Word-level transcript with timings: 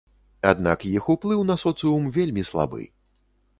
Аднак 0.51 0.85
іх 0.91 1.09
уплыў 1.15 1.45
на 1.51 1.59
соцыум 1.65 2.09
вельмі 2.17 2.49
слабы. 2.53 2.85